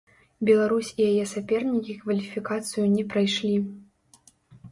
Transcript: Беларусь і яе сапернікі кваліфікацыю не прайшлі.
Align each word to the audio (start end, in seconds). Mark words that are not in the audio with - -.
Беларусь 0.47 0.87
і 0.93 1.01
яе 1.11 1.25
сапернікі 1.33 1.95
кваліфікацыю 1.99 2.85
не 2.95 3.03
прайшлі. 3.11 3.55